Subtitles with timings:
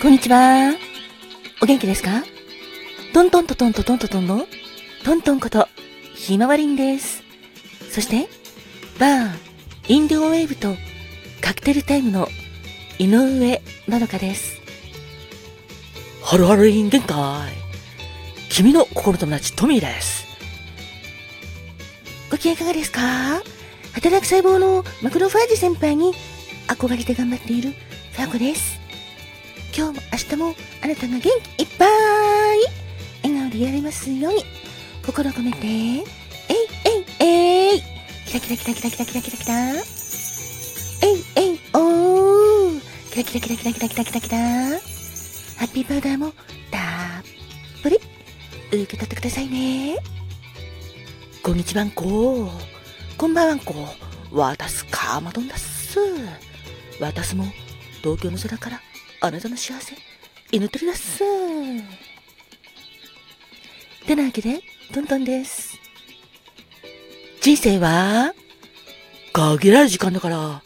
[0.00, 0.76] こんにちは。
[1.60, 2.22] お元気ですか？
[3.12, 4.46] トントントントントントントンの
[5.04, 5.66] トントンこと
[6.14, 7.24] ひまわりんです。
[7.90, 8.28] そして、
[9.00, 9.28] バー、
[9.88, 10.76] インディゴウェーブと
[11.40, 12.28] カクテルタイムの
[13.00, 14.60] 井上まどかです。
[16.22, 17.52] ハロハロイン限界。
[18.50, 20.28] 君の心友達トミーです。
[22.30, 23.00] ご機嫌いかがですか？
[23.94, 26.12] 働く細胞のマクロファージ先輩に
[26.68, 27.72] 憧れて頑張っている
[28.12, 28.77] ファーコです。
[29.78, 31.88] 今日も明日もあなたが元気いっぱい
[33.22, 34.42] 笑顔でやれますように
[35.06, 36.02] 心込めて、えい
[37.20, 37.82] えいえい
[38.26, 39.82] キラキラキラキラキラキラキラキラえい
[41.36, 42.80] えいおー
[43.12, 46.32] キラキラキラキラキラキラキラキラハッピーパウダーも
[46.72, 47.22] たっ
[47.80, 47.98] ぷり
[48.72, 49.96] 受け取ってくださいね。
[51.40, 52.50] こんにちはんこ。
[53.16, 53.74] こんばんはんこ。
[54.32, 56.00] わたすかまどんだっす。
[56.98, 57.44] わたすも
[58.02, 58.80] 東京の空から
[59.20, 59.96] あなたの幸せ
[60.52, 61.24] 祈ってるだっす。
[64.06, 64.60] てなわけで、
[64.94, 65.76] トントンです。
[67.40, 68.32] 人生は、
[69.32, 70.62] 限られる時間だから、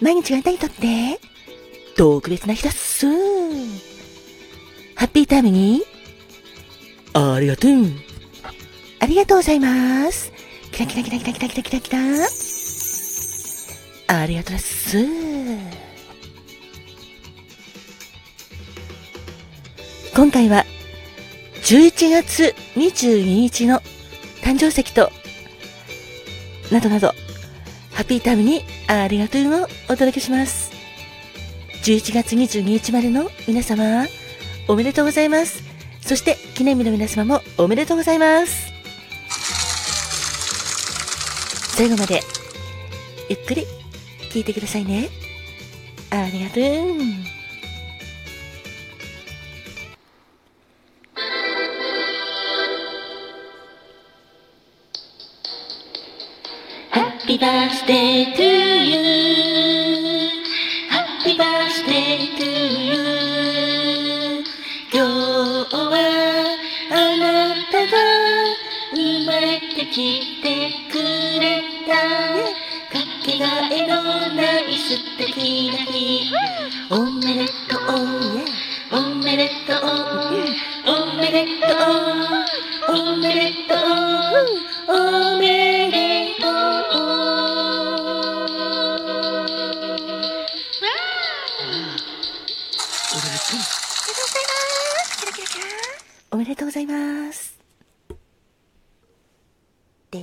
[0.00, 1.18] 毎日があなたにとって、
[1.96, 3.06] 特別な日だっす。
[4.94, 5.82] ハッピータイムに、
[7.14, 7.70] ありがとう。
[9.00, 10.32] ありがとうございます。
[10.70, 11.98] キラキラキラキラキラキラキラ。
[14.06, 15.21] ありがとうです。
[20.32, 20.64] 回は、
[21.62, 23.80] 11月22日の
[24.42, 25.12] 誕生石と、
[26.72, 27.08] などなど、
[27.92, 30.72] ハッピータイムにありがとうをお届けします。
[31.84, 34.06] 11月22日までの皆様、
[34.68, 35.62] おめでとうございます。
[36.00, 38.72] そして、記念日の皆様もおめでとうございます。
[41.76, 42.22] 最後まで、
[43.28, 43.66] ゆっくり
[44.30, 45.10] 聞いてくださいね。
[46.10, 47.41] ありがとう。
[57.32, 58.44] Happy birthday to
[58.92, 59.00] you.
[60.90, 62.44] Happy birthday to
[62.90, 64.44] you.
[64.92, 65.96] 今日は
[66.90, 67.96] あなたが
[68.92, 69.96] 生まれてき
[70.42, 70.46] て
[70.90, 70.94] く
[71.40, 71.90] れた
[72.92, 73.90] かけがえの
[74.34, 76.30] ない素敵な日
[76.90, 77.61] おめでとう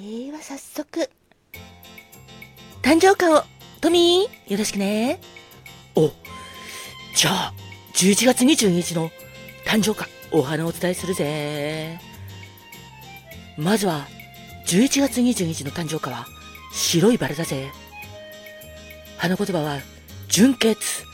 [0.00, 1.10] では早速、
[2.80, 3.44] 誕生花を、
[3.82, 5.20] トミー、よろしくね。
[5.94, 6.10] お、
[7.14, 7.54] じゃあ、
[7.92, 9.10] 11月22日の
[9.66, 12.00] 誕生花、お花をお伝えするぜ。
[13.58, 14.06] まずは、
[14.68, 16.26] 11月22日の誕生花は、
[16.72, 17.70] 白いバラだぜ。
[19.18, 19.80] 花言葉は、
[20.28, 21.04] 純潔。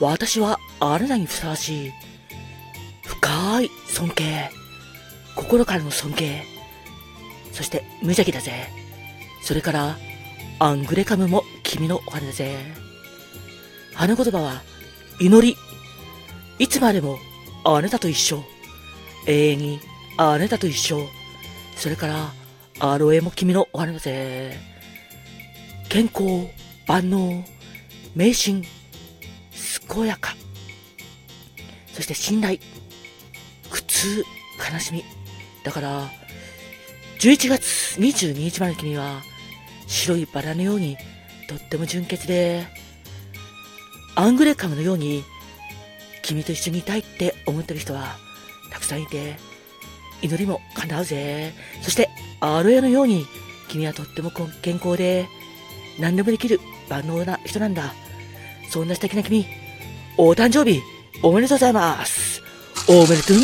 [0.00, 1.92] 私はあなたにふさわしい。
[3.04, 4.50] 深い尊敬。
[5.36, 6.53] 心からの尊敬。
[7.54, 8.68] そして無邪気だぜ。
[9.42, 9.96] それから、
[10.58, 12.56] アングレカムも君のお花だぜ。
[13.94, 14.62] 花言葉は、
[15.20, 15.56] 祈り。
[16.58, 17.18] いつまでも
[17.64, 18.42] あなたと一緒。
[19.26, 19.80] 永遠に
[20.16, 21.06] あなたと一緒。
[21.76, 22.32] それから、
[22.80, 24.58] アロエも君のお花だぜ。
[25.88, 26.48] 健康、
[26.88, 27.44] 万能、
[28.16, 28.64] 迷信、
[29.88, 30.34] 健やか。
[31.92, 32.58] そして信頼。
[33.70, 34.24] 苦痛、
[34.72, 35.04] 悲しみ。
[35.62, 36.10] だから、
[37.24, 39.22] 11月22日まで君は、
[39.86, 40.98] 白いバラのように、
[41.48, 42.66] とっても純潔で、
[44.14, 45.24] アングレカムのように、
[46.20, 48.18] 君と一緒にいたいって思ってる人は、
[48.70, 49.36] たくさんいて、
[50.20, 51.54] 祈りも叶うぜ。
[51.80, 53.24] そして、アロエのように、
[53.68, 54.30] 君はとっても
[54.60, 55.26] 健康で、
[55.98, 56.60] 何でもできる
[56.90, 57.94] 万能な人なんだ。
[58.68, 59.46] そんな素敵な君、
[60.18, 60.82] お誕生日、
[61.22, 62.42] おめでとうございます。
[62.86, 63.36] おめでとう。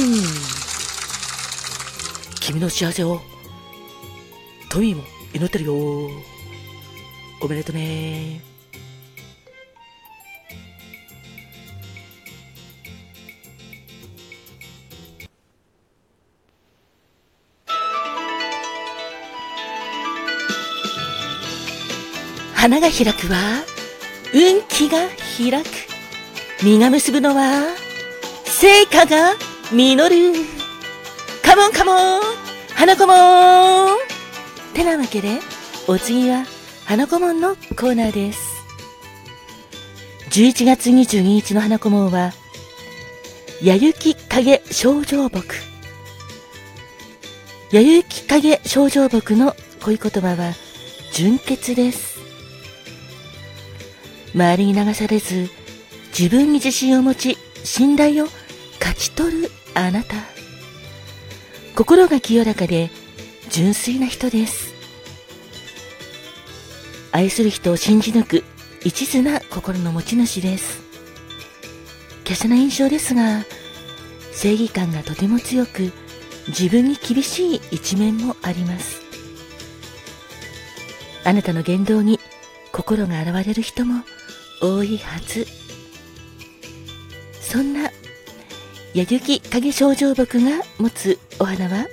[2.40, 3.29] 君の幸せを、
[4.70, 5.02] トミーも
[5.34, 5.74] 祈ってるよ。
[7.40, 8.40] おめでとね。
[22.54, 23.64] 花が開くは、
[24.32, 24.98] 運気が
[25.36, 25.66] 開く。
[26.62, 27.74] 実が結ぶのは、
[28.44, 29.34] 成果が
[29.72, 30.32] 実る。
[31.42, 32.20] カモンカモン
[32.76, 34.09] 花子も
[34.80, 35.40] てなわけで、
[35.88, 36.46] お次は、
[36.86, 38.64] 花子もんのコーナーです。
[40.30, 42.32] 11月22日の花子もんは、
[43.62, 45.44] やゆき影症状木。
[47.72, 50.54] やゆき影症状木の恋言葉は、
[51.12, 52.18] 純潔です。
[54.34, 55.50] 周りに流されず、
[56.18, 58.28] 自分に自信を持ち、信頼を
[58.80, 60.14] 勝ち取るあなた。
[61.76, 62.88] 心が清らかで、
[63.50, 64.69] 純粋な人です。
[67.12, 68.44] 愛する人を信じ抜く
[68.84, 70.82] 一途な心の持ち主です。
[72.24, 73.44] 華奢な印象ですが、
[74.32, 75.92] 正義感がとても強く、
[76.48, 79.00] 自分に厳しい一面もあります。
[81.24, 82.18] あなたの言動に
[82.72, 84.04] 心が洗われる人も
[84.62, 85.46] 多いはず。
[87.40, 87.90] そんな、
[88.94, 91.86] 矢雪影症状木が持つお花は、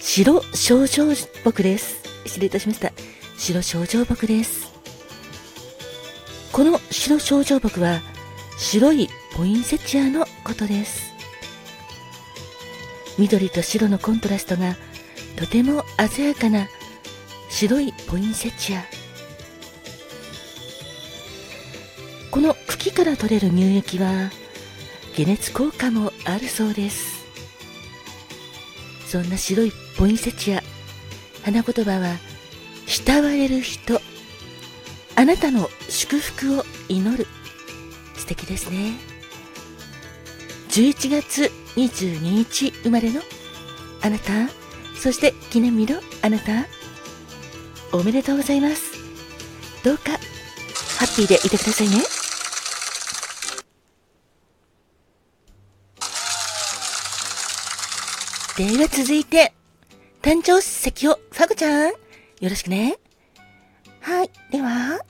[0.00, 1.14] 白症状
[1.44, 2.13] 木です。
[2.26, 2.92] 失礼いたしました。
[3.38, 4.72] 白症状木です。
[6.52, 8.00] この白症状木は
[8.58, 11.12] 白いポインセチアのことです。
[13.18, 14.76] 緑と白のコントラストが
[15.36, 15.84] とても
[16.14, 16.68] 鮮やかな
[17.50, 18.84] 白いポインセチア。
[22.30, 24.30] この茎から取れる乳液は
[25.16, 27.24] 解熱効果もあるそうです。
[29.06, 30.62] そんな白いポインセチア、
[31.44, 32.16] 花言葉は
[32.86, 34.00] 慕われる人。
[35.14, 37.26] あなたの祝福を祈る。
[38.16, 38.92] 素敵ですね。
[40.70, 43.20] 11月22日生まれの
[44.02, 44.48] あなた。
[44.96, 46.64] そして記念日のあなた。
[47.92, 48.94] おめでとうございます。
[49.84, 51.96] どうかハッピーでいてくださいね。
[58.56, 59.52] では続いて
[60.24, 61.94] 誕生石をファグちゃんよ
[62.40, 62.96] ろしくね。
[64.00, 64.30] はい。
[64.50, 65.04] では、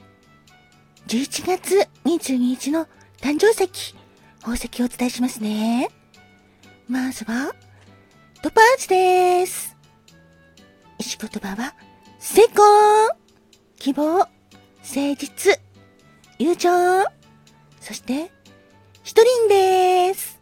[1.07, 2.89] 11月22日の
[3.21, 3.95] 誕生石、
[4.41, 5.89] 宝石をお伝えしますね。
[6.89, 7.55] まずは、
[8.43, 9.77] トパーチです。
[10.99, 11.77] 石言葉は、
[12.19, 12.65] 成功
[13.77, 14.29] 希望誠
[15.17, 15.61] 実
[16.41, 16.71] 友情
[17.81, 18.33] そして、
[19.05, 20.41] 一人です。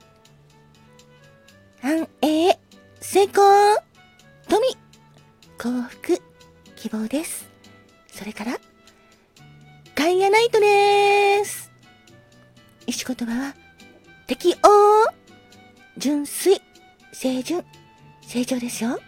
[1.83, 2.59] 繁栄
[3.03, 3.83] 成功
[4.53, 4.63] 富
[5.57, 6.21] 幸福
[6.77, 7.49] 希望です。
[8.09, 8.59] それから、
[9.95, 11.73] ガイアナイトです。
[12.87, 13.55] 石言葉は、
[14.27, 14.57] 適応、
[15.97, 16.61] 純粋、
[17.19, 17.65] 清純、
[18.21, 19.01] 成長ですよ。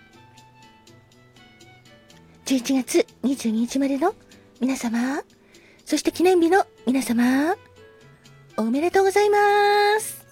[2.47, 4.15] 11月22日までの
[4.63, 5.23] 皆様、
[5.85, 7.55] そして記念日の皆様、
[8.57, 10.25] おめでとうございます。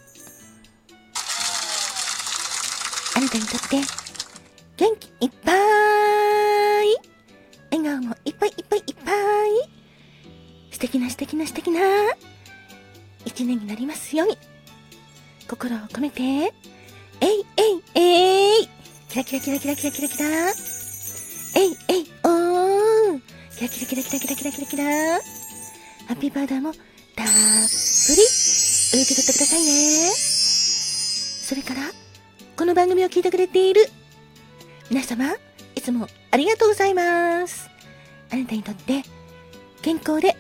[3.15, 4.02] あなたにとって、
[4.83, 5.55] 元気いっぱい。
[7.71, 9.15] 笑顔もいっぱいいっぱいいっぱい。
[10.73, 11.81] 素敵な素敵な素敵な。
[13.25, 14.37] 一年になりますように。
[15.49, 16.53] 心を込めて、えい
[17.57, 18.69] えいえい。
[19.09, 20.51] キラキラキラキラキラキラキラ。
[20.51, 23.21] えいえいおー。
[23.55, 24.85] キラキラキラキラキラキラキラキラ。
[24.85, 27.29] ハッピーバーダーもたっぷり。
[27.31, 30.11] 受け取ってくださいね。
[30.13, 31.83] それから、
[32.57, 33.89] この番組を聞いてくれている
[34.93, 35.25] 皆様、
[35.75, 37.71] いつもありがとうございます。
[38.31, 39.03] あなたにとって
[39.81, 40.37] 健康で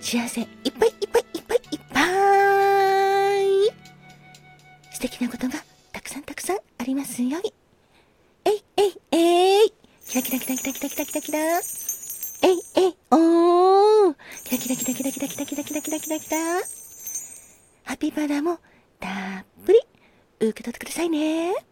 [0.00, 0.46] 幸せいっ
[0.78, 2.00] ぱいいっぱいいっぱいいっぱ
[3.40, 3.74] い
[4.92, 5.54] 素敵なことが
[5.90, 7.52] たくさんたくさんありますように。
[8.44, 9.72] えいえいえい
[10.06, 16.38] キラキラキラキラキラキラキラキラえいえいおーキラキラキラキラキラキラキラキラキラキラキラ
[17.82, 18.60] ハッピーバーダーも
[19.00, 19.80] たっぷり
[20.38, 21.67] 受け取ってくださいね。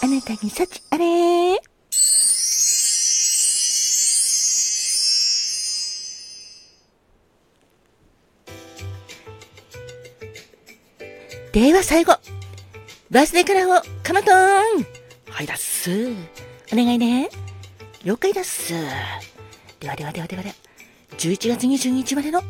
[0.00, 1.60] あなたに幸あれ
[11.52, 12.12] では最後、
[13.10, 14.86] バースデーカラーをカマトーン
[15.28, 15.90] はいだっす。
[16.72, 17.28] お願いね。
[18.04, 18.74] 了解だっす。
[19.80, 20.54] ではではではではでは、
[21.16, 22.42] 11月22日までの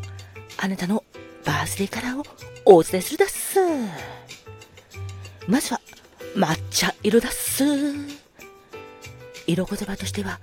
[0.58, 1.02] あなたの
[1.44, 2.24] バースデーカラーを
[2.66, 3.58] お伝えするだっす。
[5.46, 5.80] まずは、
[6.38, 7.64] 抹茶色だっす。
[9.49, 10.38] 色言葉としては、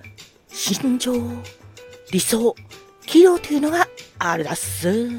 [0.50, 1.14] 心情、
[2.12, 2.54] 理想、
[3.06, 3.88] 器量というのが
[4.20, 5.10] あるだっす。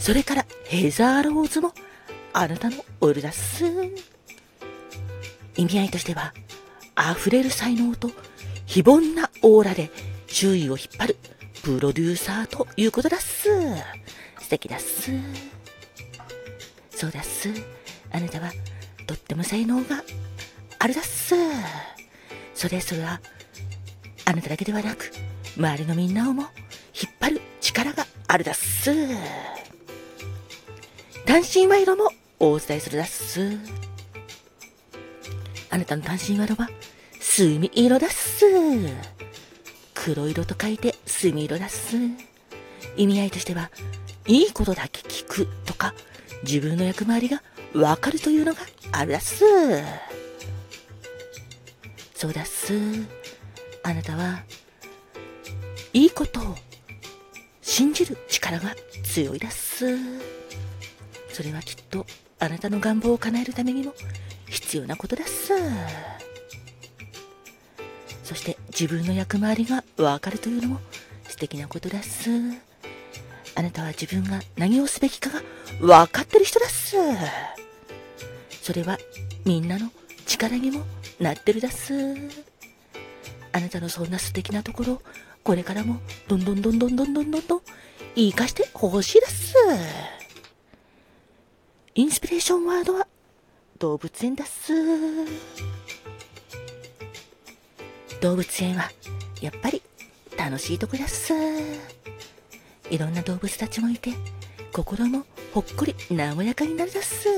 [0.00, 1.72] それからヘザーローズも
[2.32, 3.64] あなたのオイルだっす。
[5.56, 6.34] 意味合いとしては、
[6.96, 8.10] 溢れる才能と
[8.66, 9.92] 非凡なオーラで
[10.26, 11.16] 周囲を引っ張る
[11.62, 13.48] プロデューサーということだっす。
[14.40, 15.12] 素敵だっす。
[16.90, 17.48] そうだっす。
[18.10, 18.50] あなたは
[19.12, 20.02] とっても才能が
[20.78, 21.34] あるだっす。
[22.54, 23.20] それそれは、
[24.24, 25.12] あなただけではなく、
[25.54, 26.44] 周りのみんなをも
[26.94, 28.90] 引っ張る力があるだっす。
[31.26, 33.58] 単身賄賂もお伝えするだっす。
[35.68, 36.70] あなたの単身賄賂は、
[37.20, 38.46] 墨色だっす。
[39.92, 41.96] 黒色と書いて墨色だっす。
[42.96, 43.70] 意味合いとしては、
[44.26, 45.92] いいことだけ聞くとか、
[46.44, 47.42] 自分の役回りが
[47.74, 48.60] わかるというのが
[48.92, 49.44] あるだっす。
[52.14, 52.74] そうだっす。
[53.82, 54.42] あなたは、
[55.92, 56.56] いいことを
[57.60, 58.74] 信じる力が
[59.04, 59.86] 強いだっす。
[61.32, 62.06] それはきっと
[62.38, 63.94] あなたの願望を叶えるためにも
[64.48, 65.52] 必要なことだっす。
[68.22, 70.80] そして自分の役回りがわかるというのも
[71.28, 72.30] 素敵なことだっす。
[73.54, 75.42] あなたは自分が何をすべきかが
[75.80, 76.96] わかってる人だっす。
[78.62, 78.96] それは
[79.44, 79.90] みんなの
[80.24, 80.84] 力にも
[81.18, 81.92] なってるだす。
[83.52, 85.02] あなたのそんな素敵なところ、
[85.42, 87.60] これからもどんどんどんどんどんどんどんどん
[88.14, 89.56] 生かしてほしいです。
[91.96, 93.08] インスピレーションワードは
[93.78, 94.72] 動物園だす。
[98.20, 98.92] 動物園は
[99.40, 99.82] やっぱり
[100.38, 101.34] 楽しいとこだす。
[102.90, 104.12] いろんな動物たちもいて、
[104.72, 107.28] 心もほっこり和やかになるだす。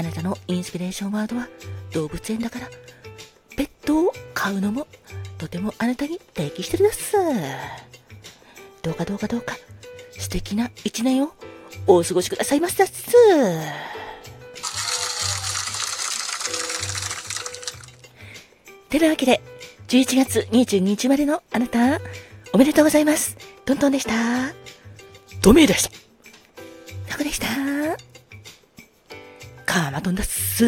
[0.00, 1.46] あなたのインスピレーションワードは
[1.92, 2.70] 動物園だから、
[3.54, 4.86] ペットを飼うのも
[5.36, 7.16] とてもあなたに適してるだっす。
[8.80, 9.58] どうかどうかどうか、
[10.18, 11.34] 素敵な一年を
[11.86, 13.12] お過ごしくださいましたっす。
[18.88, 19.42] てなわけで、
[19.88, 22.00] 11月22日までのあなた、
[22.54, 23.36] おめでとうございます。
[23.66, 24.14] トントンでした。
[25.42, 26.09] トミーでした。
[29.90, 30.64] アマトだっす。